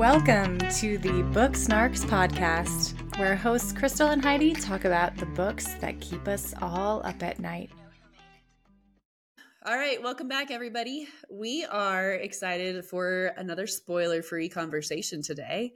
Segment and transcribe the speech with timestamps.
[0.00, 5.74] Welcome to the Book Snarks podcast, where hosts Crystal and Heidi talk about the books
[5.74, 7.68] that keep us all up at night.
[9.66, 11.06] All right, welcome back, everybody.
[11.30, 15.74] We are excited for another spoiler free conversation today.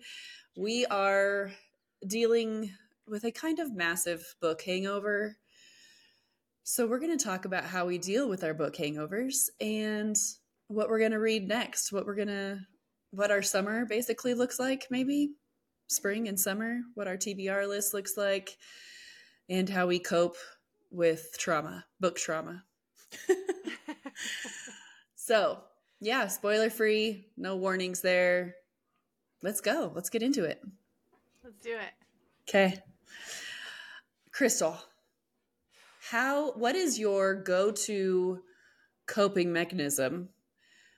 [0.57, 1.53] We are
[2.07, 2.71] dealing
[3.07, 5.37] with a kind of massive book hangover.
[6.63, 10.17] So, we're going to talk about how we deal with our book hangovers and
[10.69, 12.61] what we're going to read next, what we're going to,
[13.15, 15.35] what our summer basically looks like, maybe
[15.87, 18.57] spring and summer, what our TBR list looks like,
[19.49, 20.37] and how we cope
[20.91, 22.65] with trauma, book trauma.
[25.15, 25.59] so,
[26.01, 28.57] yeah, spoiler free, no warnings there.
[29.43, 29.93] Let's go.
[29.95, 30.61] Let's get into it.
[31.43, 31.93] Let's do it.
[32.49, 32.79] Okay.
[34.33, 34.77] Crystal,
[36.11, 38.41] how what is your go-to
[39.07, 40.31] coping mechanism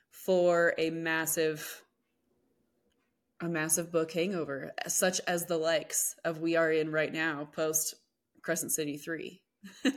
[0.09, 1.83] for a massive
[3.41, 7.95] a massive book hangover such as the likes of we are in right now post
[8.41, 9.41] Crescent City 3?
[9.85, 9.93] Right?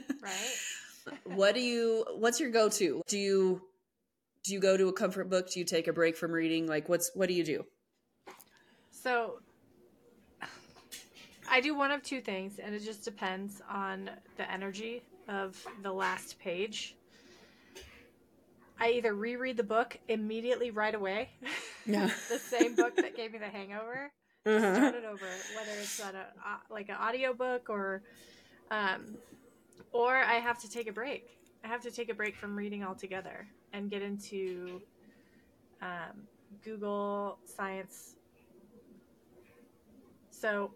[1.25, 3.03] what do you what's your go-to?
[3.07, 3.63] Do you
[4.45, 5.51] do you go to a comfort book?
[5.51, 6.67] Do you take a break from reading?
[6.67, 7.65] Like what's what do you do?
[8.91, 9.41] So
[11.51, 15.93] I do one of two things, and it just depends on the energy of the
[15.93, 16.95] last page.
[18.81, 21.31] I either reread the book immediately right away,
[21.87, 22.09] Yeah.
[22.29, 24.11] the same book that gave me the hangover,
[24.47, 24.71] Uh-huh.
[24.75, 26.27] start it over, whether it's on a
[26.71, 28.03] like an audiobook or,
[28.71, 29.19] um,
[29.93, 31.25] or I have to take a break.
[31.65, 34.83] I have to take a break from reading altogether and get into
[35.83, 36.29] um,
[36.63, 38.17] Google Science.
[40.31, 40.73] So,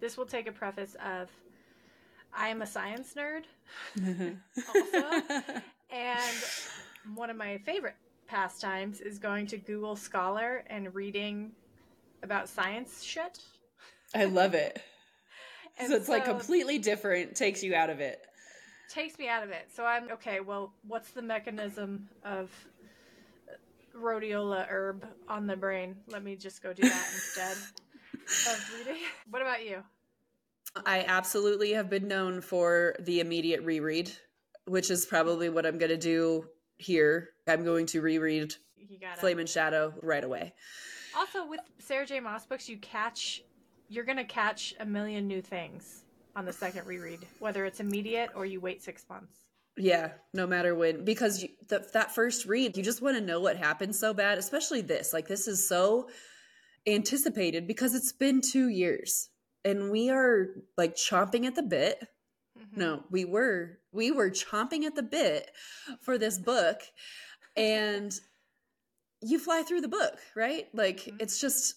[0.00, 1.30] this will take a preface of
[2.32, 3.44] I am a science nerd
[4.68, 5.22] also,
[5.90, 6.44] and
[7.14, 11.52] one of my favorite pastimes is going to Google Scholar and reading
[12.22, 13.38] about science shit.
[14.14, 14.80] I love it.
[15.78, 18.20] And so it's like completely different, takes you out of it.
[18.90, 19.70] takes me out of it.
[19.74, 20.40] So I'm okay.
[20.40, 22.50] Well, what's the mechanism of
[23.96, 25.96] rhodiola herb on the brain?
[26.08, 27.56] Let me just go do that instead
[28.52, 29.00] of reading.
[29.30, 29.82] What about you?
[30.84, 34.12] I absolutely have been known for the immediate reread,
[34.66, 36.44] which is probably what I'm going to do
[36.82, 37.30] here.
[37.46, 38.54] I'm going to reread
[39.18, 40.52] Flame and Shadow right away.
[41.16, 42.20] Also, with Sarah J.
[42.20, 43.42] Maas books, you catch,
[43.88, 46.02] you're gonna catch a million new things
[46.34, 49.38] on the second reread, whether it's immediate or you wait six months.
[49.76, 53.40] Yeah, no matter when, because you, the, that first read, you just want to know
[53.40, 55.14] what happened so bad, especially this.
[55.14, 56.08] Like, this is so
[56.86, 59.30] anticipated because it's been two years
[59.64, 62.06] and we are like chomping at the bit.
[62.56, 62.76] Mhm.
[62.76, 65.50] No, we were we were chomping at the bit
[66.00, 66.82] for this book
[67.56, 68.18] and
[69.20, 70.68] you fly through the book, right?
[70.74, 71.20] Like Mhm.
[71.20, 71.76] it's just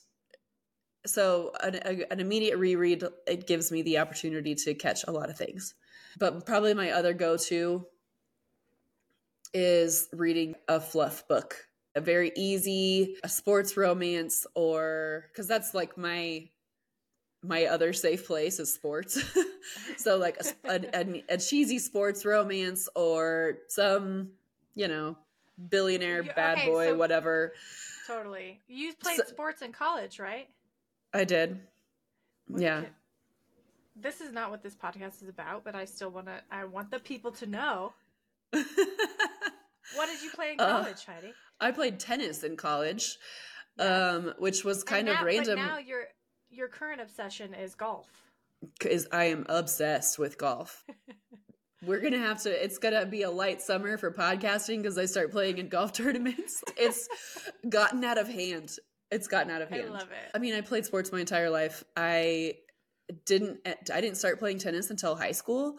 [1.06, 5.30] so an, a, an immediate reread it gives me the opportunity to catch a lot
[5.30, 5.76] of things.
[6.18, 7.88] But probably my other go-to
[9.54, 11.68] is reading a fluff book.
[11.96, 16.50] A very easy a sports romance or cuz that's like my
[17.48, 19.22] my other safe place is sports.
[19.98, 24.30] so like a, a, a, cheesy sports romance or some,
[24.76, 25.18] you know,
[25.70, 27.54] billionaire You- bad okay, boy so- whatever.
[28.08, 28.62] Totally.
[28.68, 30.48] You played So- sports in college, right?
[31.14, 31.60] I did.
[32.48, 32.84] What- Yeah.
[33.96, 36.42] This is not what this podcast is about, but I still want to.
[36.52, 37.94] I want the people to know.
[39.96, 41.32] What did you play in Uh, college, Heidi?
[41.62, 43.18] I played tennis in college,
[43.78, 43.88] Yes.
[43.88, 46.06] um, which was And kind of now- random now your
[46.56, 48.08] your current obsession is golf.
[48.80, 50.84] because I am obsessed with golf.
[51.84, 52.64] We're gonna have to.
[52.64, 56.64] It's gonna be a light summer for podcasting because I start playing in golf tournaments.
[56.78, 57.08] It's
[57.70, 58.72] gotten out of hand.
[59.12, 59.90] It's gotten out of hand.
[59.90, 60.32] I love it.
[60.34, 61.84] I mean, I played sports my entire life.
[61.96, 62.56] I
[63.26, 63.60] didn't.
[63.94, 65.78] I didn't start playing tennis until high school,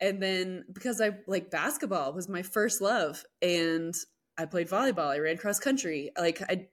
[0.00, 3.94] and then because I like basketball was my first love, and
[4.36, 5.08] I played volleyball.
[5.08, 6.10] I ran cross country.
[6.18, 6.66] Like I,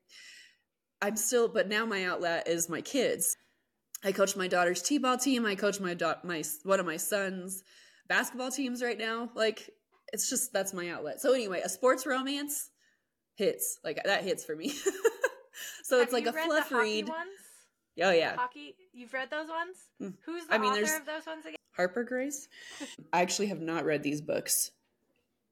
[1.01, 1.47] I'm still.
[1.47, 3.35] But now my outlet is my kids.
[4.03, 5.45] I coach my daughter's t-ball team.
[5.45, 7.63] I coach my da- my one of my sons'
[8.07, 9.29] basketball teams right now.
[9.35, 9.69] Like
[10.13, 11.19] it's just that's my outlet.
[11.21, 12.69] So anyway, a sports romance
[13.35, 14.69] hits like that hits for me.
[15.83, 17.07] so it's like a fluff read.
[17.07, 17.29] Ones?
[18.01, 18.75] Oh yeah, Hockey.
[18.93, 19.77] You've read those ones?
[20.01, 20.13] Mm.
[20.25, 21.55] Who's the I mean, author there's- of those ones again?
[21.75, 22.47] Harper Grace.
[23.13, 24.71] I actually have not read these books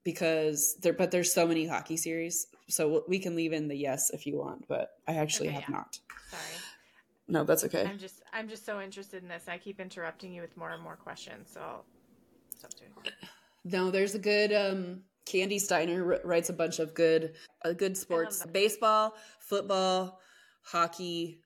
[0.03, 2.47] because there, but there's so many hockey series.
[2.69, 5.69] So we can leave in the yes if you want, but I actually Okay, have
[5.69, 5.75] yeah.
[5.75, 5.99] not.
[6.29, 6.61] Sorry.
[7.27, 7.85] No, that's okay.
[7.85, 9.43] I'm just I'm just so interested in this.
[9.47, 11.49] I keep interrupting you with more and more questions.
[11.53, 11.83] So
[12.63, 13.11] up to you.
[13.65, 17.97] No, there's a good um Kandi Steiner wr- writes a bunch of good uh, good
[17.97, 20.19] sports, baseball, football,
[20.63, 21.39] hockey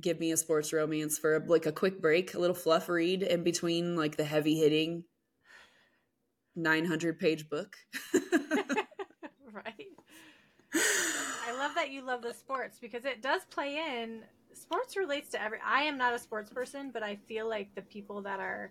[0.00, 3.42] give me a sports romance for like a quick break, a little fluff read in
[3.42, 5.04] between like the heavy hitting
[6.56, 7.76] 900 page book.
[9.52, 9.86] right.
[10.74, 14.22] I love that you love the sports because it does play in.
[14.52, 15.58] Sports relates to every.
[15.64, 18.70] I am not a sports person, but I feel like the people that are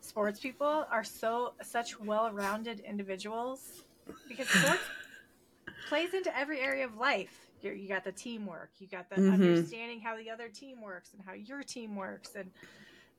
[0.00, 3.84] sports people are so such well-rounded individuals
[4.28, 4.88] because sports
[5.88, 7.48] plays into every area of life.
[7.62, 9.32] You're, you got the teamwork, you got the Mhm.
[9.32, 12.50] understanding how the other team works and how your team works, and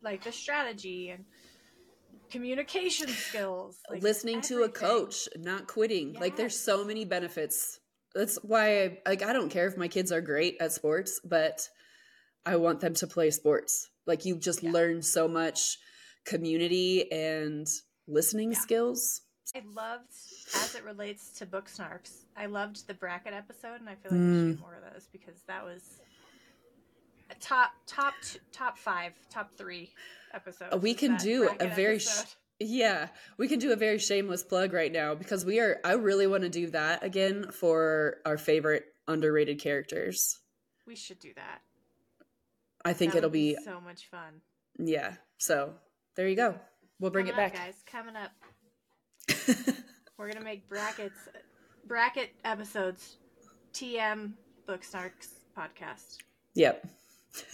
[0.02, 1.26] like the strategy and
[2.30, 3.80] communication skills.
[3.90, 6.14] Like listening to a coach, not quitting.
[6.14, 7.80] Like there's so many benefits.
[8.16, 11.68] That's why I, like I don't care if my kids are great at sports, but
[12.46, 13.90] I want them to play sports.
[14.06, 14.72] Like you just Yeah.
[14.72, 15.78] learn so much
[16.26, 17.68] community and
[18.08, 18.60] listening Yeah.
[18.60, 19.22] skills.
[19.56, 20.12] I loved,
[20.56, 24.20] as it relates to book snarks, I loved the bracket episode, and I feel like
[24.20, 24.48] we Mm.
[24.50, 26.02] should do more of those because that was
[27.30, 29.94] a top top t- top five, top three
[30.34, 30.76] episodes.
[30.82, 32.36] We can do a very sh-.
[32.60, 36.26] Yeah, we can do a very shameless plug right now because we are I really
[36.26, 40.40] want to do that again for our favorite underrated characters.
[40.88, 41.62] we should do that.
[42.84, 44.42] I think That it'll would be so much fun.
[44.80, 45.16] yeah.
[45.38, 45.74] So,
[46.16, 46.56] there you go.
[47.00, 47.62] We'll bring Coming it up, back.
[47.66, 47.76] guys.
[47.86, 48.32] Coming up,
[50.18, 51.20] we're gonna make brackets,
[51.86, 53.18] bracket episodes.
[53.74, 54.32] TM
[54.66, 56.18] Book Snarks podcast.
[56.56, 56.88] yep.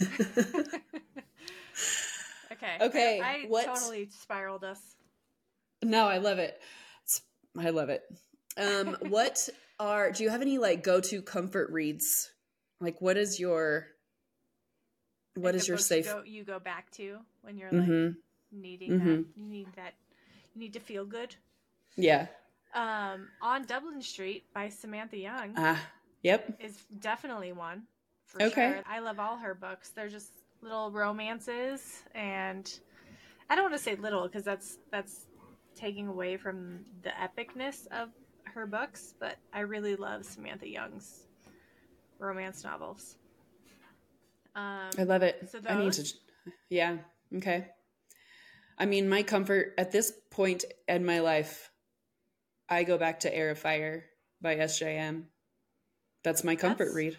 [2.52, 2.76] okay.
[2.80, 4.80] Okay, I, I what- totally spiraled us.
[5.84, 6.60] No, I love it.
[7.04, 7.22] It's,
[7.58, 8.02] I love it.
[8.56, 9.48] Um, what
[9.78, 12.30] are do you have any like go to comfort reads?
[12.80, 13.86] Like, what is your
[15.34, 16.06] what Like is your safe?
[16.06, 18.08] You go, you go back to when you're like hmm
[18.52, 19.04] needing Mhm.
[19.04, 19.40] that.
[19.40, 19.94] You need that.
[20.54, 21.34] You need to feel good.
[21.96, 22.26] Yeah.
[22.74, 25.80] Um, on Dublin Street by Samantha Young Ah.
[26.22, 26.60] Yep.
[26.60, 27.82] is definitely one.
[28.26, 28.72] For Okay.
[28.72, 28.82] Sure.
[28.86, 29.90] I love all her books.
[29.90, 30.30] They're just
[30.62, 32.72] little romances, and
[33.48, 35.26] I don't want to say little because that's that's
[35.76, 38.10] taking away from the epicness of
[38.44, 39.14] her books.
[39.18, 41.24] But I really love Samantha Young's
[42.18, 43.16] romance novels.
[44.54, 45.48] Um, I love it.
[45.50, 46.12] So I need to.
[46.70, 46.98] Yeah.
[47.36, 47.66] Okay.
[48.78, 51.70] I mean, my comfort at this point in my life,
[52.68, 54.04] I go back to Heir of Fire
[54.40, 55.24] by SJM.
[56.22, 57.16] That's my comfort That's- read.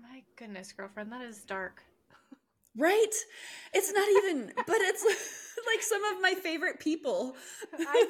[0.00, 1.82] My goodness, girlfriend, that is dark.
[2.76, 3.14] Right?
[3.72, 5.04] It's not even, but it's
[5.74, 7.36] like some of my favorite people.
[7.78, 8.06] I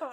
[0.00, 0.10] know.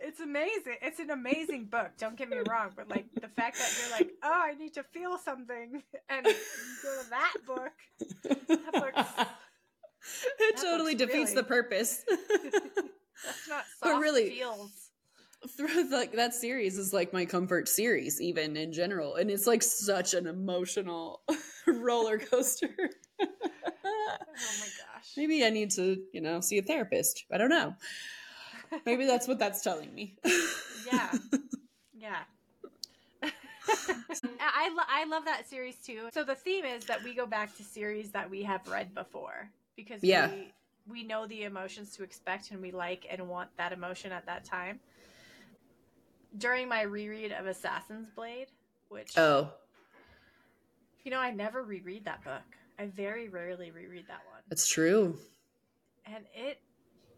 [0.00, 0.76] It's amazing.
[0.80, 1.90] It's an amazing book.
[1.98, 4.82] Don't get me wrong, but like the fact that you're like, oh, I need to
[4.84, 6.34] feel something, and you
[6.82, 7.72] go to that book.
[8.48, 9.10] That book's
[10.40, 12.04] it that totally defeats really- the purpose.
[12.08, 14.72] that's not But really- feels.
[15.56, 19.62] Through like that series is like my comfort series, even in general, and it's like
[19.62, 21.22] such an emotional
[21.68, 22.74] roller coaster.
[24.10, 24.16] Oh
[24.60, 25.06] my gosh.
[25.16, 27.24] Maybe I need to, you know, see a therapist.
[27.32, 27.74] I don't know.
[28.86, 30.16] Maybe that's what that's telling me.
[30.86, 31.12] Yeah.
[32.00, 32.22] Yeah.
[34.40, 36.08] I, lo- I love that series too.
[36.12, 39.50] So the theme is that we go back to series that we have read before
[39.76, 40.30] because Yeah.
[40.30, 40.52] we
[40.88, 44.44] we know the emotions to expect and we like and want that emotion at that
[44.44, 44.78] time.
[46.38, 48.46] During my reread of Assassin's Blade,
[48.88, 49.50] which Oh,
[51.04, 52.42] you know I never reread that book.
[52.78, 54.42] I very rarely reread that one.
[54.50, 55.18] it's true.
[56.06, 56.60] And it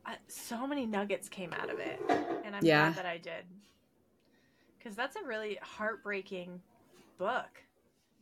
[0.07, 2.00] uh, so many nuggets came out of it
[2.45, 2.93] and I'm Yeah.
[2.93, 3.45] glad that I did.
[4.83, 6.62] Cuz that's a really heartbreaking
[7.19, 7.62] book.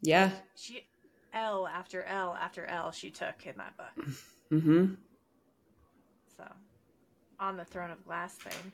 [0.02, 0.32] Yeah.
[0.56, 0.86] She
[1.32, 4.06] L after L after L she took in that book.
[4.50, 4.94] Mm-hmm.
[6.38, 6.44] So,
[7.38, 8.72] on the throne of glass thing.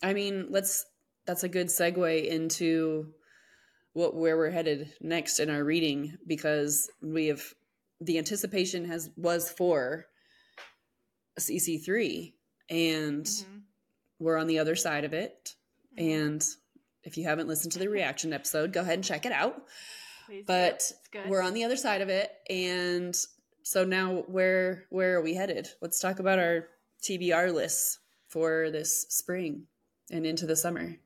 [0.00, 0.84] I mean, let's.
[1.26, 3.12] That's a good segue into
[3.94, 7.42] what where we're headed next in our reading because we have
[8.00, 10.06] the anticipation has was for
[11.38, 12.34] CC three,
[12.68, 13.62] and Mhm.
[14.18, 15.54] we're on the other side of it.
[15.96, 16.24] Mhm.
[16.24, 16.46] And
[17.04, 19.66] if you haven't listened to the reaction episode, go ahead and check it out.
[20.26, 20.44] Please.
[20.46, 20.92] But
[21.26, 23.16] we're on the other side of it, and
[23.62, 25.68] so now where where are we headed?
[25.80, 26.68] Let's talk about our
[27.02, 29.68] TBR lists for this spring
[30.10, 30.96] and into the summer.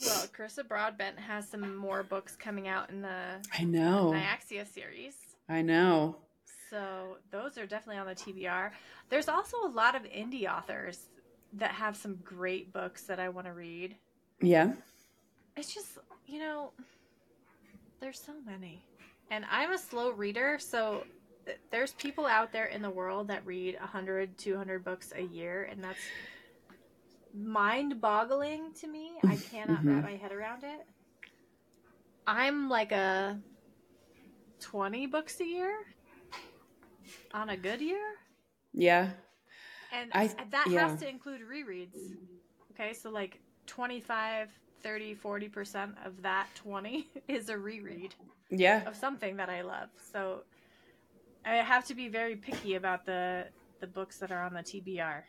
[0.00, 4.12] Well, Carissa Broadbent has some more books coming out in the I know.
[4.14, 5.14] Nyaxia series.
[5.50, 6.16] I know.
[6.70, 8.70] So those are definitely on the TBR.
[9.08, 11.06] There's also a lot of indie authors
[11.54, 13.96] that have some great books that I want to read.
[14.40, 14.72] Yeah.
[15.56, 16.70] It's just, you know,
[18.00, 18.80] there's so many.
[19.32, 21.02] And I'm a slow reader, so
[21.44, 25.68] th- there's people out there in the world that read 100, 200 books a year,
[25.70, 26.00] and that's
[27.34, 29.10] mind boggling to me.
[29.26, 29.86] I cannot Mhm.
[29.86, 30.86] wrap my head around it.
[32.26, 33.40] I'm like a
[34.60, 35.74] 20 books a year
[37.34, 38.14] on a good year.
[38.72, 39.10] Yeah.
[39.92, 40.88] And I- that yeah.
[40.88, 41.96] has to include rereads.
[42.72, 44.48] Okay, so like 25,
[44.82, 48.14] 30, 40% of that 20 is a reread
[48.50, 48.86] Yeah.
[48.88, 49.88] of something that I love.
[50.12, 50.44] So
[51.44, 53.46] I have to be very picky about the
[53.80, 55.22] the books that are on the TBR.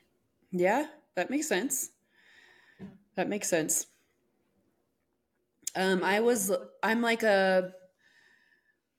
[0.51, 1.91] Yeah, that makes sense.
[3.15, 3.87] That makes sense.
[5.73, 6.51] Um, I was
[6.83, 7.73] I'm like a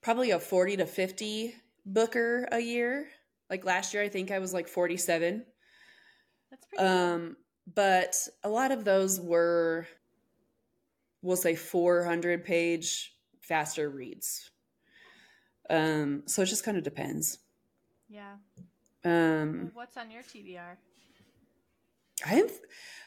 [0.03, 1.55] probably a 40 to 50
[1.87, 3.07] booker a year.
[3.49, 5.45] Like last year I think I was like 47.
[6.51, 6.93] That's pretty cool.
[6.93, 7.37] Um,
[7.75, 9.87] but a lot of those were
[11.23, 14.51] we'll say 400 page faster reads.
[15.71, 17.39] Um, so it just kind of depends.
[18.09, 18.35] Yeah.
[19.05, 20.77] Um, What's on your TBR?
[22.25, 22.49] I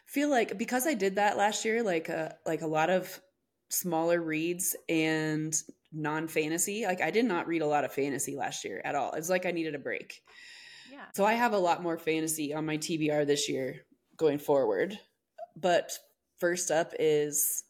[0.05, 3.21] feel like because I did that last year, like a like a lot of
[3.69, 5.55] smaller reads and
[5.91, 6.85] non fantasy.
[6.85, 9.13] Like I did not read a lot of fantasy last year at all.
[9.13, 10.21] It's like I needed a break.
[10.91, 11.05] Yeah.
[11.13, 13.85] So I have a lot more fantasy on my TBR this year
[14.17, 14.97] going forward.
[15.55, 15.91] But
[16.37, 17.63] first up is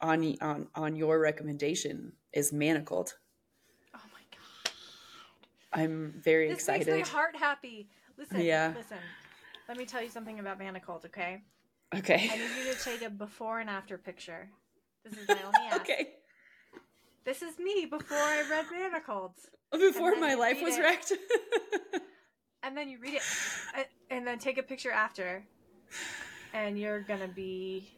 [0.00, 3.12] on on on your recommendation is Manacled.
[3.94, 4.72] Oh my god.
[5.72, 6.86] I'm very This excited.
[6.88, 7.88] makes my heart happy.
[8.16, 8.74] Listen, Yeah.
[8.76, 8.98] listen.
[9.68, 11.42] Let me tell you something about Manacled, okay?
[11.94, 12.28] Okay.
[12.30, 14.48] I need you to take a before and after picture.
[15.04, 15.80] This is my only ask.
[15.82, 16.08] okay.
[17.24, 19.32] This is me before I read Manacled.
[19.72, 20.80] Before my life was it.
[20.82, 21.12] wrecked.
[22.62, 23.22] And then you read it
[23.74, 25.42] uh, and then take a picture after.
[26.52, 27.90] And you're going to be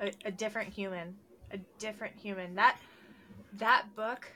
[0.00, 1.14] a, a different human.
[1.50, 2.54] A different human.
[2.54, 2.78] That
[3.58, 4.26] that book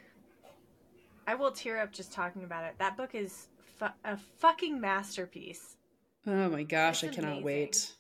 [1.26, 2.74] I will tear up just talking about it.
[2.78, 3.46] That book is
[3.78, 5.76] fu- a fucking masterpiece.
[6.26, 7.44] oh my gosh, It's I cannot amazing.
[7.46, 7.92] wait.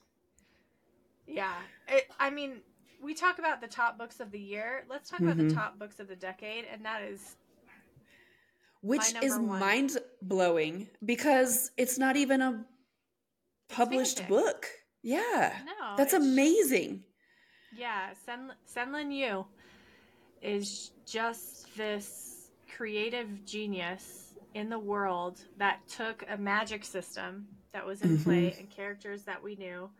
[1.26, 1.54] Yeah.
[1.88, 2.58] It, I mean,
[3.02, 4.84] we talk about the top books of the year.
[4.88, 5.48] Let's talk about Mhm.
[5.48, 7.36] the top books of the decade, and that is
[8.82, 9.58] which My is one.
[9.58, 12.64] mind blowing because it's not even a
[13.68, 14.66] published book.
[15.02, 15.96] Yeah, no.
[15.96, 17.04] that's amazing.
[17.72, 19.46] Yeah, Sen Senlin Yu
[20.42, 28.02] is just this creative genius in the world that took a magic system that was
[28.02, 28.24] in Mhm.
[28.24, 29.90] play and characters that we knew,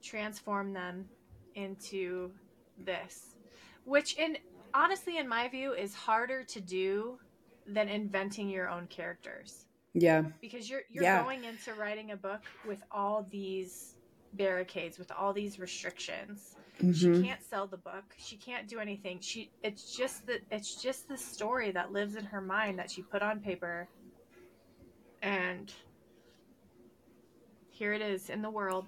[0.00, 1.08] transformed them
[1.54, 2.30] into
[2.78, 3.36] this,
[3.84, 4.38] which in
[4.74, 7.18] honestly, in my view, is harder to do
[7.66, 9.66] than inventing your own characters.
[9.94, 11.22] Yeah, because you're you're Yeah.
[11.22, 13.96] going into writing a book with all these
[14.34, 16.56] barricades with all these restrictions.
[16.80, 17.22] She Mhm.
[17.22, 18.14] can't sell the book.
[18.16, 19.20] She can't do anything.
[19.20, 23.02] She it's just the it's just the story that lives in her mind that she
[23.02, 23.88] put on paper.
[25.20, 25.70] And
[27.70, 28.86] here it is in the world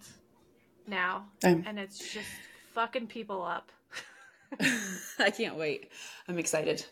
[0.87, 1.31] now.
[1.45, 2.31] I'm- and it's just
[2.75, 3.71] fucking people up
[5.19, 5.91] I can't wait.
[6.29, 6.85] I'm excited.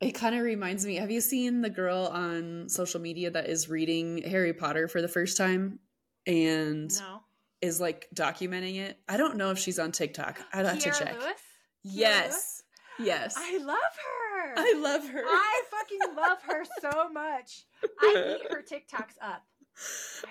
[0.00, 0.96] It kind of reminds me.
[0.96, 5.08] Have you seen the girl on social media that is reading Harry Potter for the
[5.08, 5.78] first time
[6.26, 7.20] and no
[7.60, 8.98] is like documenting it?
[9.08, 10.40] I don't know if she's on TikTok.
[10.54, 11.20] I'd have Kierra to check.
[11.20, 11.40] Lewis?
[11.82, 12.62] Yes,
[12.98, 13.34] yes.
[13.36, 15.22] i love her I love her.
[15.26, 17.64] I fucking love her so much.
[18.00, 19.44] I eat her TikToks up.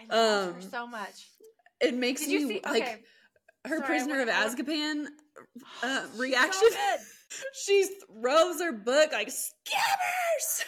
[0.10, 1.28] I love her Um, so much.
[1.80, 2.62] it makes Did me you see?
[2.66, 2.96] like okay,
[3.66, 5.06] her sorry, prisoner of I Azkaban
[5.84, 6.70] uh, reaction.
[7.30, 10.64] So she throws her book like scammers.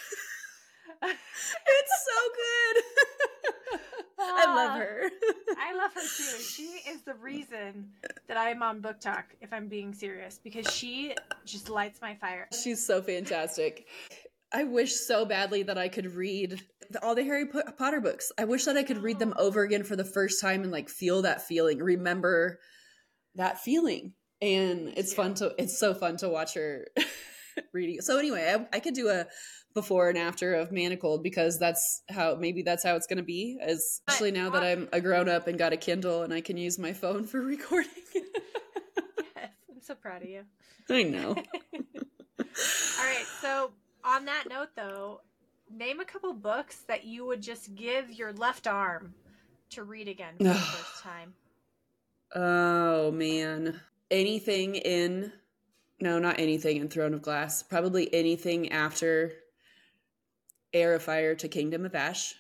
[1.04, 3.80] it's so good.
[4.20, 5.10] I love her.
[5.58, 6.42] I love her too.
[6.42, 7.90] She is the reason
[8.28, 12.48] that I'm on BookTok, if I'm being serious, because she just lights my fire.
[12.64, 13.88] She's so fantastic.
[14.54, 18.32] I wish so badly that I could read the, all the Harry Potter books.
[18.38, 20.90] I wish that I could read them over again for the first time and like
[20.90, 22.60] feel that feeling, remember
[23.36, 24.14] that feeling.
[24.42, 26.88] And it's fun to it's so fun to watch her
[27.74, 28.02] reading.
[28.02, 29.26] So anyway, I, I could do a
[29.74, 33.58] before and after of Manacled because that's how maybe that's how it's going to be.
[33.62, 36.58] As especially now that I'm a grown up and got a Kindle and I can
[36.58, 37.90] use my phone for recording.
[38.14, 38.26] Yes,
[39.70, 40.44] I'm so proud of you.
[40.90, 41.30] I know.
[42.40, 43.72] All right, so
[44.04, 45.22] on that note, though,
[45.72, 49.14] name a couple books that you would just give your left arm
[49.72, 51.34] to read again for the first time.
[52.34, 53.80] Oh man.
[54.12, 55.32] Anything in
[56.00, 57.64] no, not anything in Throne of Glass.
[57.64, 59.32] Probably anything after
[60.74, 62.36] Heir of Fire to Kingdom of Ash.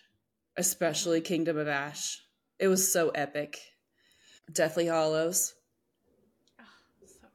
[0.57, 2.21] Especially Kingdom of Ash.
[2.59, 3.59] It was so epic.
[4.51, 5.53] Deathly Hallows.
[6.59, 6.63] Oh,
[7.05, 7.27] so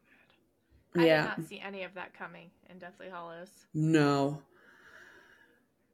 [0.92, 1.02] good.
[1.02, 1.22] I yeah.
[1.22, 3.50] did not see any of that coming in Deathly Hallows.
[3.74, 4.42] No.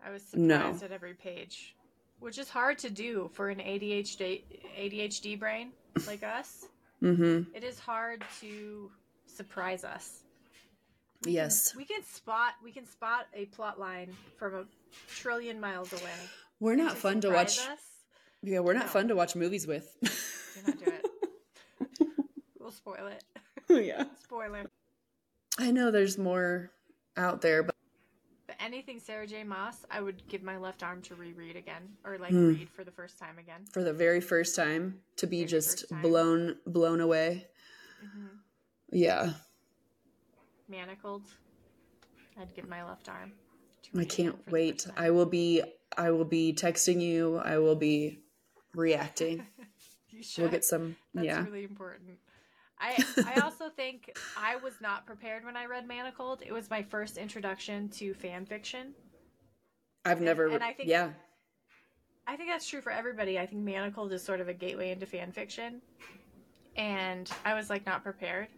[0.05, 0.57] I was No.
[0.57, 1.74] surprised at every page,
[2.25, 4.43] which is hard to do for an ADHD
[4.79, 5.73] ADHD brain
[6.07, 6.65] like us.
[7.03, 7.55] Mm-hmm.
[7.55, 8.91] It is hard to
[9.27, 10.21] surprise us.
[11.27, 11.73] We Yes.
[11.73, 14.65] Can, we can spot we can spot a plot line from a
[15.09, 16.19] trillion miles away.
[16.61, 17.59] We're not fun to watch.
[17.59, 17.79] Us,
[18.43, 18.93] Yeah, we're not No.
[18.93, 19.95] fun to watch movies with.
[20.01, 20.09] do
[20.67, 22.09] not do it.
[22.59, 23.23] we'll spoil it.
[23.85, 24.05] yeah.
[24.23, 24.71] Spoiler.
[25.59, 26.71] I know there's more
[27.19, 27.74] out there, But
[28.75, 29.45] anything Sarah J.
[29.45, 32.49] Maas, I would give my left arm to reread again, or like Hmm.
[32.49, 33.65] read for the first time again.
[33.73, 37.47] for the very first time to be Very just blown blown away.
[38.01, 38.27] hmm
[38.91, 39.35] Yeah.
[40.69, 41.23] Manacled.
[42.37, 43.33] I'd give my left arm.
[43.97, 44.87] I can't again for the wait.
[44.97, 45.63] I will be
[45.97, 47.37] I will be texting you.
[47.39, 48.19] I will be
[48.75, 49.47] reacting.
[50.39, 51.45] We'll get some That's yeah.
[51.45, 52.19] really important.
[52.85, 53.03] I
[53.37, 56.43] I also think I was not prepared when I read Manacled.
[56.47, 58.93] It was my first introduction to fan fiction.
[60.05, 61.11] I've never and I think- yeah.
[62.27, 63.39] I think that's true for everybody.
[63.39, 65.81] I think Manacled is sort of a gateway into fan fiction.
[66.77, 68.49] And I was like not prepared.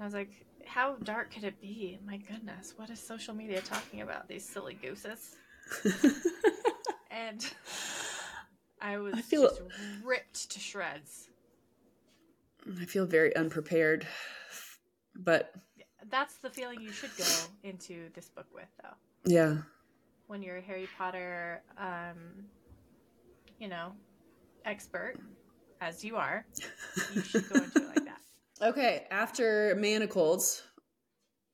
[0.00, 0.30] I was like,
[0.66, 1.98] how dark could it be?
[2.06, 4.28] My goodness, what is social media talking about?
[4.28, 5.36] These silly gooses.
[7.12, 7.44] And
[8.80, 9.62] I was I feel- just
[10.04, 11.28] ripped to shreds.
[12.80, 14.06] I feel very unprepared.
[15.14, 15.54] But
[16.10, 17.24] That's the feeling you should go
[17.62, 18.94] into this book with, though.
[19.30, 19.56] yeah.
[20.26, 22.44] When you're a Harry Potter, um,
[23.58, 23.92] you know,
[24.64, 25.16] expert,
[25.80, 26.46] as you are,
[27.14, 28.20] you should go into it like that.
[28.62, 30.62] Okay, after Manacles,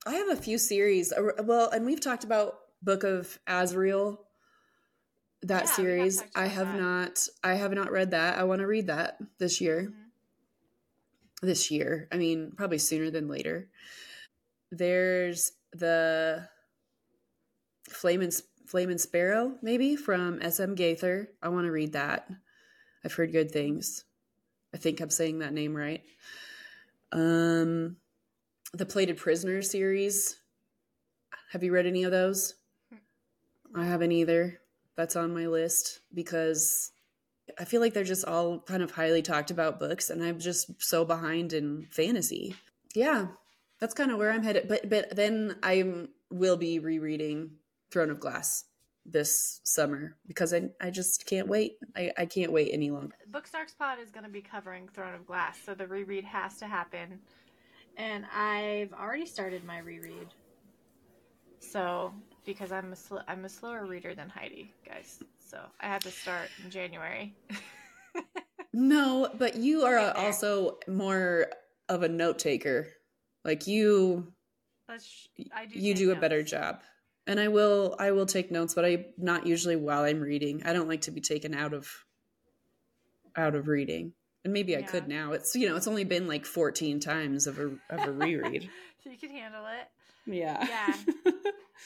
[0.06, 1.12] I have a few series.
[1.12, 4.26] uh, Well, and we've talked about Book of Azrael.
[5.42, 6.80] That Yeah, we have series, I have that.
[6.80, 7.28] not.
[7.44, 8.38] I have not read that.
[8.38, 9.92] I want to read that this year.
[9.94, 10.05] Mhm.
[11.42, 13.68] This year, I mean, probably sooner than later.
[14.70, 16.48] There's the
[17.88, 18.32] Flame and
[18.66, 20.74] Flame and Sparrow, maybe from S.M.
[20.74, 21.30] Gaither.
[21.42, 22.28] I want to read that.
[23.04, 24.04] I've heard good things.
[24.74, 26.02] I think I'm saying that name right.
[27.12, 27.96] Um,
[28.72, 30.40] the Plated Prisoner series.
[31.52, 32.54] Have you read any of those?
[33.74, 34.60] I haven't either.
[34.96, 36.92] That's on my list because
[37.58, 40.82] I feel like they're just all kind of highly talked about books, and I'm just
[40.82, 42.56] so behind in fantasy.
[42.94, 43.28] Yeah,
[43.80, 44.68] that's kind of where I'm headed.
[44.68, 47.52] But but then I will be rereading
[47.90, 48.64] Throne of Glass
[49.04, 51.78] this summer because I I just can't wait.
[51.96, 53.16] I, I can't wait any longer.
[53.30, 56.66] Booksnarks Pod is going to be covering Throne of Glass, so the reread has to
[56.66, 57.20] happen.
[57.96, 60.28] And I've already started my reread.
[61.60, 62.12] So,
[62.44, 65.20] because I'm a sl- I'm a slower reader than Heidi, guys.
[65.38, 67.34] So I had to start in January.
[68.78, 70.16] No, but you are there.
[70.18, 71.46] also more
[71.88, 72.88] of a note taker.
[73.42, 74.34] Like you
[74.86, 76.82] Let's, I do you do a better job.
[77.26, 80.62] And I will I will take notes, but I not usually while I'm reading.
[80.66, 81.88] I don't like to be taken out of
[83.34, 84.12] out of reading.
[84.44, 85.32] And maybe I could now.
[85.32, 88.68] It's you know, it's only been like 14 times of a of a reread.
[89.02, 89.88] so you can handle it.
[90.26, 90.66] Yeah.
[90.68, 91.32] Yeah.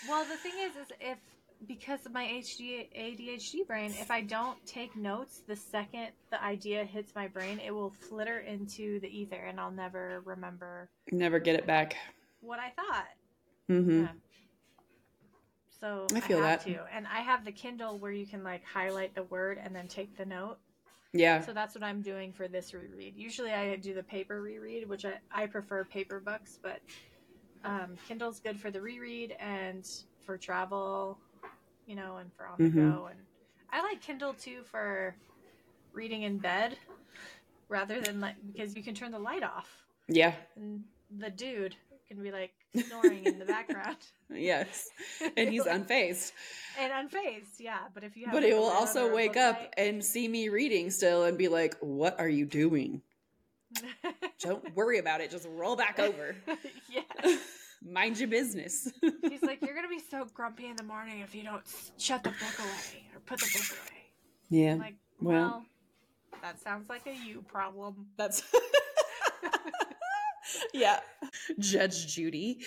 [0.09, 1.19] Well, the thing is, is if
[1.67, 6.85] because of my HD, ADHD brain, if I don't take notes, the second the idea
[6.85, 11.57] hits my brain, it will flitter into the ether, and I'll never remember Never get
[11.57, 11.97] it back.
[12.41, 13.09] what I thought.
[13.69, 14.03] Mm-hmm.
[14.05, 14.09] Yeah.
[15.81, 16.71] So I feel have that.
[16.73, 19.89] to, and I have the Kindle where you can like highlight the word and then
[19.89, 20.59] take the note.
[21.13, 21.41] Yeah.
[21.41, 23.15] So that's what I'm doing for this reread.
[23.17, 26.81] Usually I do the paper reread, which I, I prefer paper books, but
[27.65, 29.87] um, Kindle's good for the reread and
[30.25, 31.19] for travel,
[31.87, 32.95] you know, and for on the Mhm.
[32.95, 33.07] go.
[33.07, 33.19] And
[33.71, 35.15] I like Kindle too for
[35.93, 36.77] reading in bed
[37.69, 39.69] rather than like because you can turn the light off
[40.09, 40.35] Yeah.
[40.57, 40.85] and
[41.19, 41.77] the dude
[42.09, 42.53] can be like
[42.87, 43.97] snoring in the background.
[44.33, 44.89] Yes.
[45.37, 46.31] And he's unfazed.
[46.79, 47.89] and unfazed, yeah.
[47.93, 50.91] But if you have But it will also wake up light- and see me reading
[50.93, 53.03] still and be like, "What are you doing?"
[54.41, 55.31] Don't worry about it.
[55.31, 56.35] Just roll back over.
[56.91, 57.03] yeah.
[57.83, 58.93] Mind your business.
[59.01, 61.63] He's like, you're gonna be so grumpy in the morning if you don't
[61.97, 64.03] shut the book away or put the book away.
[64.51, 64.73] yeah.
[64.73, 65.35] I'm like, well.
[65.35, 65.65] well,
[66.43, 68.07] that sounds like a you problem.
[68.19, 68.43] That's
[70.75, 71.01] yeah.
[71.59, 72.61] Judge Judy.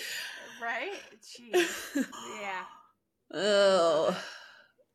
[0.62, 0.94] Right?
[1.22, 2.08] Jeez.
[2.42, 2.64] Yeah.
[3.36, 4.16] Oh.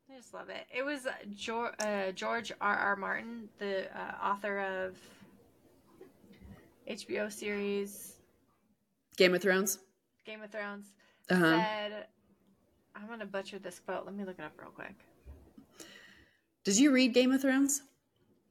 [0.09, 0.65] I just love it.
[0.73, 2.75] It was George, uh, R.
[2.77, 2.95] R.
[2.95, 4.95] Martin, the uh, author of
[6.89, 8.13] HBO series
[9.15, 9.79] Game of Thrones.
[10.25, 10.87] Game of Thrones,
[11.29, 11.59] Uh huh.
[11.59, 12.05] said,
[12.95, 14.05] I'm to butcher this quote.
[14.05, 14.95] Let me look it up real quick.
[16.63, 17.83] Did you read Game of Thrones?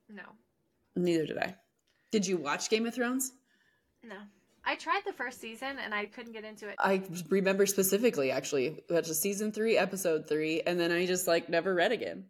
[0.09, 0.22] No.
[0.96, 1.55] Neither did I.
[2.11, 3.33] Did you watch Game of Thrones?
[4.03, 4.16] No.
[4.64, 6.77] I tried the first season and I couldn't get into it.
[6.79, 11.74] I remember specifically, actually, that's season three, episode three, and then I just like never
[11.74, 12.24] read again,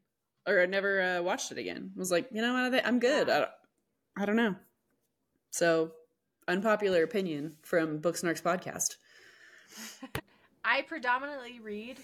[0.47, 1.91] or I never uh, watched it again.
[1.97, 3.29] I was like, you know what, I'm good.
[3.29, 3.51] I don't,
[4.17, 4.55] I don't know.
[5.51, 5.93] So,
[6.49, 8.97] unpopular opinion from Booksnarks podcast.
[10.65, 11.99] I predominantly read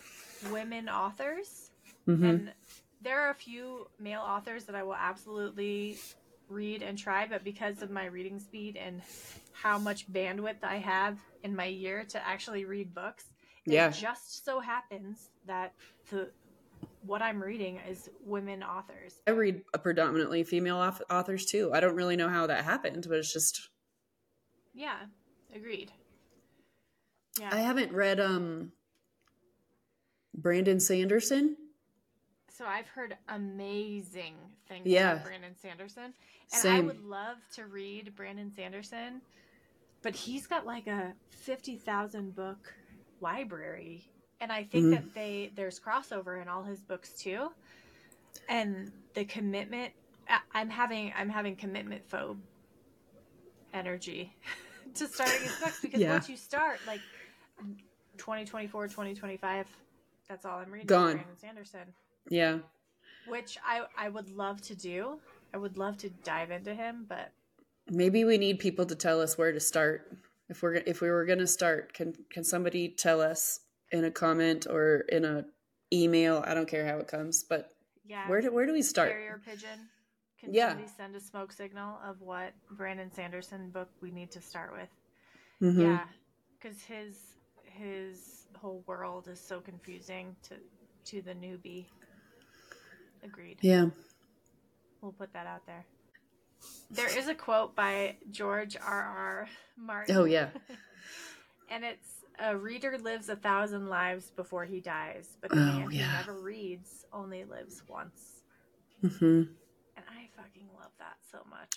[0.50, 1.70] women authors,
[2.06, 2.28] Mhm.
[2.28, 2.52] and
[3.00, 5.98] there are a few male authors that I will absolutely
[6.48, 9.02] read and try, but because of my reading speed and
[9.52, 13.24] how much bandwidth I have in my year to actually read books,
[13.66, 13.88] Yeah.
[13.88, 15.74] it just so happens that
[16.10, 16.30] the
[17.02, 19.20] what I'm reading is women authors.
[19.26, 20.76] I read predominantly female
[21.10, 21.70] authors too.
[21.72, 23.68] I don't really know how that happened, but it's just
[24.74, 24.96] Yeah,
[25.54, 25.92] agreed.
[27.38, 27.50] Yeah.
[27.52, 28.72] I haven't read um
[30.34, 31.56] Brandon Sanderson.
[32.50, 34.34] So I've heard amazing
[34.68, 35.12] things Yeah.
[35.14, 36.12] about Brandon Sanderson.
[36.52, 39.20] And I would love to read Brandon Sanderson,
[40.02, 42.72] but he's got like a 50,000 book
[43.20, 44.04] library.
[44.40, 44.90] And I think Mhm.
[44.90, 47.52] that they there's crossover in all his books too.
[48.48, 49.92] And the commitment
[50.52, 52.38] I'm having I'm having commitment phobe
[53.72, 54.32] energy
[54.94, 56.12] to starting his books because Yeah.
[56.12, 57.00] once you start like
[58.18, 59.66] 2024 2025
[60.28, 61.14] that's all I'm reading Gone.
[61.14, 61.94] Brandon Sanderson
[62.28, 62.58] Yeah.
[63.26, 65.20] which I I would love to do.
[65.52, 67.32] I would love to dive into him, but
[67.90, 70.10] Maybe we need people to tell us where to start.
[70.48, 73.60] If we're if we were going to start, can can somebody tell us
[73.92, 75.44] in a comment or in a
[75.92, 76.42] email?
[76.46, 77.70] I don't care how it comes, but
[78.06, 79.10] yeah, where do where do we start?
[79.10, 79.88] carrier pigeon.
[80.44, 80.68] Can Yeah.
[80.70, 84.88] somebody send a smoke signal of what Brandon Sanderson book we need to start with?
[85.60, 85.80] Mhm.
[85.82, 86.08] Yeah,
[86.58, 90.56] because his his whole world is so confusing to
[91.06, 91.86] to the newbie.
[93.22, 93.58] Agreed.
[93.62, 93.86] Yeah.
[95.00, 95.84] We'll put that out there.
[96.90, 99.02] There is a quote by George R.
[99.02, 99.48] R.
[99.76, 100.16] Martin.
[100.16, 100.50] Oh yeah.
[101.70, 105.90] And it's a reader lives a thousand lives before he dies, but the Oh, man
[105.90, 106.04] yeah.
[106.04, 108.42] who never reads only lives once.
[109.02, 109.48] Mhm.
[109.96, 111.76] And I fucking love that so much.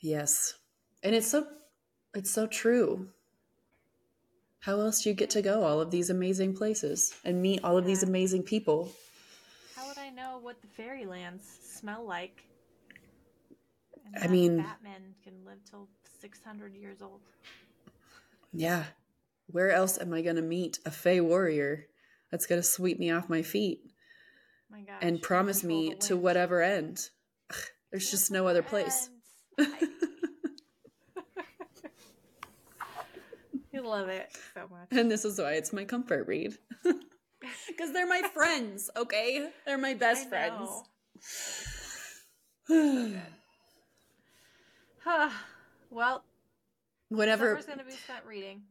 [0.00, 0.54] Yes.
[1.02, 1.46] And it's so
[2.14, 3.08] it's so true.
[4.60, 7.78] How else do you get to go all of these amazing places and meet all
[7.78, 8.90] of these amazing people?
[9.76, 12.42] How would I know what the fairylands smell like?
[14.04, 15.88] And I that mean- Batman can live till
[16.20, 17.20] 600 years old.
[18.52, 18.84] Yeah.
[19.46, 21.86] Where else am I going to meet a Fey warrior
[22.30, 23.80] that's going to sweep me off my feet
[24.70, 27.10] My and promise me to whatever end?
[27.90, 29.10] There's just no other place.
[33.72, 34.88] You love it so much.
[34.90, 36.56] and this is why it's my comfort read.
[37.68, 39.50] Because they're my friends, okay?
[39.64, 40.68] They're my best I friends.
[45.04, 45.30] Huh.
[45.90, 46.24] well,
[47.08, 47.50] whatever.
[47.50, 48.62] summer's going to be spent reading.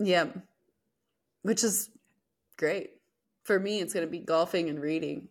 [0.00, 0.28] Yeah.
[1.42, 1.90] Which is
[2.56, 2.92] great.
[3.44, 5.28] For me, it's going to be golfing and reading.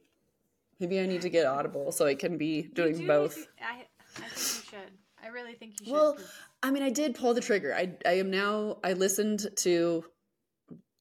[0.79, 3.47] Maybe I need to get Audible so I can be You do doing both.
[3.61, 3.85] I,
[4.17, 4.91] I think you should.
[5.23, 5.93] I really think you should.
[5.93, 6.31] Well, 'cause-
[6.63, 7.73] I mean, I did pull the trigger.
[7.73, 10.05] I I am now I listened to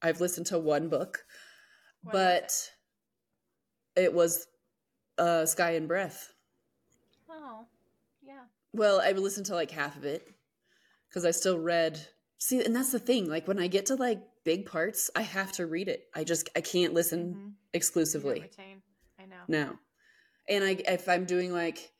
[0.01, 1.25] I've listened to one book,
[2.03, 2.71] what but
[3.95, 4.47] it was
[5.17, 6.33] uh Sky and Breath.
[7.29, 7.65] Oh,
[8.21, 8.45] yeah.
[8.73, 10.27] Well, I listened to like half of it
[11.13, 11.99] cuz I still read
[12.39, 13.27] See, and that's the thing.
[13.27, 16.07] Like when I get to like big parts, I have to read it.
[16.13, 17.33] I just I can't listen Mhm.
[17.33, 18.41] Don't exclusively.
[18.41, 18.83] retain.
[19.29, 19.43] Know.
[19.47, 19.79] No.
[20.49, 21.91] And I if I'm doing like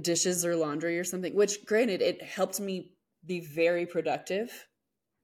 [0.00, 2.92] dishes or laundry or something, which granted it helped me
[3.24, 4.50] be very productive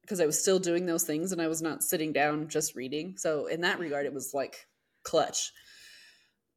[0.03, 3.17] because I was still doing those things and I was not sitting down just reading.
[3.17, 4.67] So in that regard it was like
[5.03, 5.53] clutch.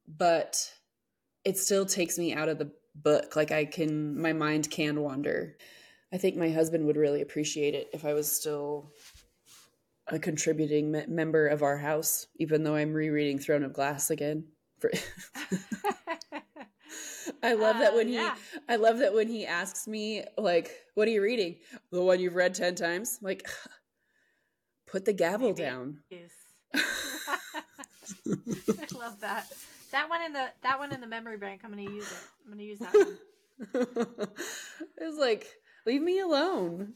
[0.08, 0.72] But
[1.44, 3.36] it still takes me out of the book.
[3.36, 5.58] Like I can my mind can wander.
[6.14, 8.94] I think my husband would really appreciate it if I was still
[10.10, 14.46] a contributing me- member of our house, even though I'm rereading Throne of Glass again.
[14.80, 14.92] For
[17.44, 18.36] I love that Uh, when he yeah.
[18.70, 21.58] I love that when he asks me like, "What are you reading?"
[21.92, 23.18] The one you've read 10 times.
[23.22, 23.48] I'm like,
[24.88, 25.62] put the gavel Maybe.
[25.64, 26.00] down.
[26.10, 26.32] is.
[26.74, 27.38] I
[28.98, 29.46] love that.
[29.92, 31.62] That one in the that one in the memory bank.
[31.64, 32.18] I'm gonna use it.
[32.46, 33.18] I'm gonna use that one.
[34.98, 35.48] it's like,
[35.86, 36.94] leave me alone.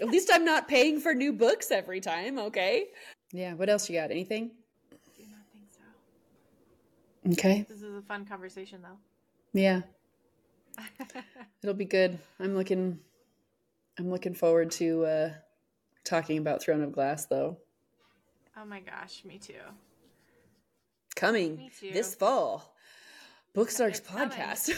[0.00, 2.86] At least I'm not paying for new books every time, okay?
[3.32, 4.10] Yeah, what else you got?
[4.10, 4.50] Anything?
[5.16, 7.32] do not think so.
[7.32, 7.64] Okay.
[7.68, 8.98] This is a fun conversation though.
[9.52, 9.82] Yeah.
[11.62, 12.18] It'll be good.
[12.40, 12.98] I'm looking
[13.98, 15.30] I'm looking forward to uh
[16.04, 17.58] talking about Throne of Glass though.
[18.56, 19.54] oh my gosh, me too.
[21.14, 21.92] Coming Me too.
[21.92, 22.74] this fall.
[23.54, 24.28] Booksnarks It's coming.
[24.30, 24.68] podcast.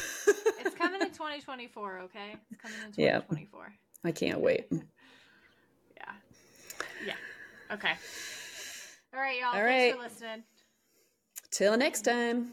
[0.61, 1.99] It's coming in 2024.
[2.01, 3.21] Okay, it's coming in Yeah.
[3.21, 3.73] 2024.
[4.05, 4.67] I can't wait.
[7.71, 7.93] Okay.
[9.15, 9.49] All right, y'all.
[9.49, 9.95] All Thanks right.
[9.95, 10.43] for listening.
[11.51, 12.53] Till next time.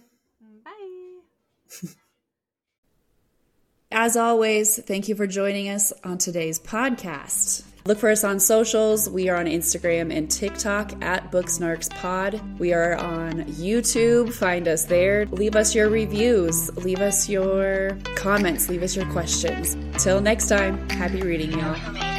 [0.63, 1.89] Bye.
[3.91, 7.63] As always, thank you for joining us on today's podcast.
[7.85, 9.09] Look for us on socials.
[9.09, 12.57] We are on Instagram and TikTok at BooksnarksPod.
[12.57, 14.33] We are on YouTube.
[14.33, 15.25] Find us there.
[15.27, 16.75] Leave us your reviews.
[16.77, 18.69] Leave us your comments.
[18.69, 19.77] Leave us your questions.
[20.01, 22.12] Till next time, happy reading, y'all.